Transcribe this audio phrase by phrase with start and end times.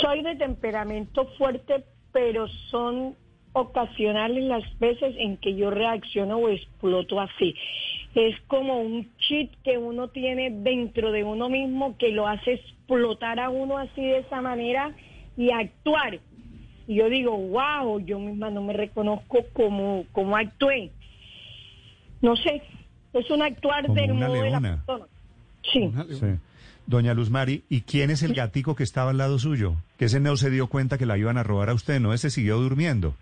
[0.00, 3.16] soy de temperamento fuerte, pero son
[3.52, 7.54] ocasionales las veces en que yo reacciono o exploto así.
[8.14, 13.38] Es como un chip que uno tiene dentro de uno mismo que lo hace explotar
[13.40, 14.94] a uno así de esa manera
[15.36, 16.20] y actuar.
[16.86, 20.90] Y yo digo, wow, yo misma no me reconozco como, como actué.
[22.20, 22.62] No sé,
[23.12, 25.06] es un actuar Como del modo de la persona.
[25.62, 25.92] Sí.
[26.10, 26.26] Sí.
[26.86, 29.74] Doña Luz Mari, ¿y quién es el gatico que estaba al lado suyo?
[29.96, 32.12] Que ese no se dio cuenta que la iban a robar a usted, ¿no?
[32.12, 33.14] Ese siguió durmiendo.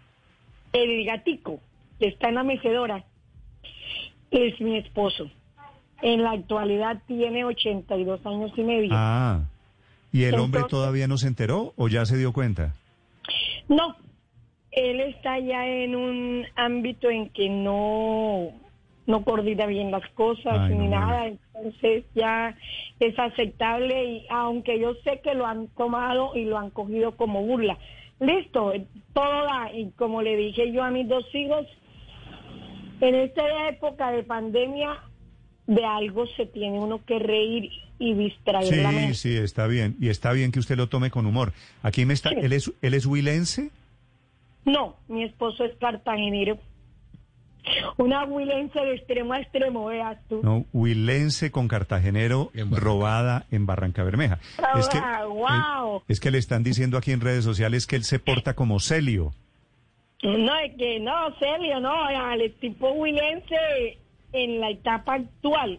[0.73, 1.61] El gatico
[1.99, 3.05] que está en la mecedora
[4.31, 5.31] es mi esposo.
[6.01, 8.91] En la actualidad tiene 82 años y medio.
[8.93, 9.43] Ah,
[10.13, 12.75] ¿y el hombre todavía no se enteró o ya se dio cuenta?
[13.69, 13.97] No,
[14.71, 18.53] él está ya en un ámbito en que no,
[19.09, 22.57] no coordina bien las cosas Ay, ni nada, entonces ya
[23.01, 27.43] es aceptable y aunque yo sé que lo han tomado y lo han cogido como
[27.43, 27.77] burla.
[28.21, 28.73] Listo,
[29.15, 31.67] todo da, y como le dije yo a mis dos hijos,
[33.01, 34.99] en esta época de pandemia
[35.67, 39.15] de algo se tiene uno que reír y distraer la Sí, mente.
[39.15, 39.97] sí, está bien.
[40.01, 41.53] Y está bien que usted lo tome con humor.
[41.83, 42.31] Aquí me está...
[42.31, 42.37] Sí.
[42.41, 43.71] ¿Él es, él es huilense?
[44.65, 46.59] No, mi esposo es cartagenero.
[47.99, 50.41] Una huilense de extremo a extremo, veas tú.
[50.43, 54.39] No, huilense con cartagenero En robada en Barranca Bermeja.
[54.59, 55.99] Ah, Es que, guau.
[55.99, 58.81] eh, es que le están diciendo aquí en redes sociales que él se porta como
[58.81, 59.33] Celio.
[60.23, 61.93] No, es que no, Celio, no,
[62.33, 63.99] el tipo huilense
[64.33, 65.79] en la etapa actual,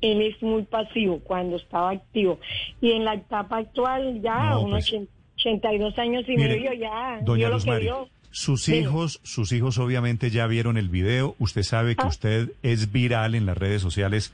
[0.00, 2.38] él es muy pasivo cuando estaba activo.
[2.80, 5.08] Y en la etapa actual ya, No, unos pues.
[5.36, 8.08] 82 años y medio ya, Doña vio lo que Mari, vio.
[8.30, 11.34] Sus hijos, sus hijos obviamente ya vieron el video.
[11.38, 12.08] Usted sabe que Ah.
[12.08, 14.32] usted es viral en las redes sociales,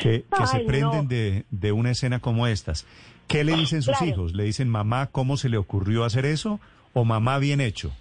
[0.00, 1.08] que, que se prenden no.
[1.08, 2.86] de, de una escena como estas.
[3.26, 4.12] ¿Qué le dicen sus Claro.
[4.12, 4.34] hijos?
[4.34, 6.60] ¿Le dicen, mamá, cómo se le ocurrió hacer eso?
[6.92, 7.92] ¿O mamá, bien hecho?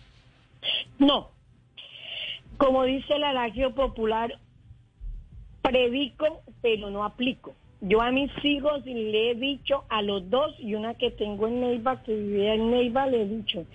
[0.99, 1.29] No.
[2.57, 4.37] Como dice el adagio popular,
[5.61, 7.55] predico, pero no aplico.
[7.81, 11.61] Yo a mis hijos le he dicho, a los dos, y una que tengo en
[11.61, 13.65] Neiva, que vivía en Neiva, le he dicho,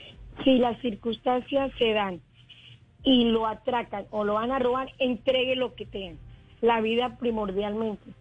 [0.46, 2.20] si las circunstancias se dan
[3.02, 6.18] y lo atracan o lo van a robar, entregue lo que tengan.
[6.60, 8.12] La vida primordialmente.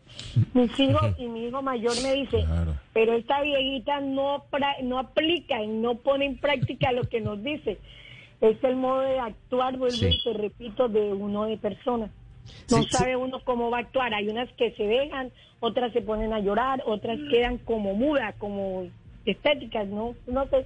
[0.56, 2.74] Mis hijos y mi hijo mayor me dice, Claro.
[2.94, 7.44] pero esta viejita no, pra- no aplica y no pone en práctica lo que nos
[7.44, 7.78] dice.
[8.41, 10.08] Es el modo de actuar, vuelvo Sí.
[10.09, 12.09] y te repito, de uno de persona.
[12.72, 14.14] No Sí, sabe uno cómo va a actuar.
[14.16, 18.88] Hay unas que se dejan, otras se ponen a llorar, otras quedan como mudas, como
[19.25, 20.16] estéticas, ¿no?
[20.28, 20.66] No sé.